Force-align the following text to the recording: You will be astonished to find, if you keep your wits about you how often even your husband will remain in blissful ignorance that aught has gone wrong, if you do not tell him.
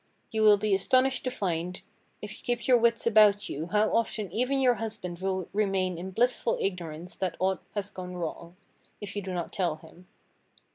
You 0.31 0.41
will 0.41 0.57
be 0.57 0.73
astonished 0.73 1.23
to 1.25 1.29
find, 1.29 1.79
if 2.23 2.31
you 2.35 2.41
keep 2.43 2.65
your 2.67 2.79
wits 2.79 3.05
about 3.05 3.49
you 3.49 3.67
how 3.67 3.95
often 3.95 4.31
even 4.31 4.59
your 4.59 4.73
husband 4.73 5.19
will 5.19 5.47
remain 5.53 5.99
in 5.99 6.09
blissful 6.09 6.57
ignorance 6.59 7.15
that 7.17 7.35
aught 7.39 7.61
has 7.75 7.91
gone 7.91 8.15
wrong, 8.15 8.55
if 8.99 9.15
you 9.15 9.21
do 9.21 9.31
not 9.31 9.53
tell 9.53 9.75
him. 9.75 10.07